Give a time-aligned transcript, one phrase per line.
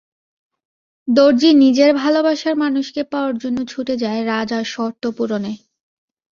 [1.07, 5.53] দর্জি নিজের ভালোবাসার মানুষকে পাওয়ার জন্য ছুটে যায় রাজার শর্ত পূরণে।